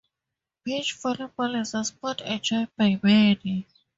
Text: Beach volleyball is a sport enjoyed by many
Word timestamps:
Beach 0.63 0.97
volleyball 0.99 1.61
is 1.61 1.75
a 1.75 1.83
sport 1.85 2.21
enjoyed 2.21 2.69
by 2.75 2.99
many 3.03 3.67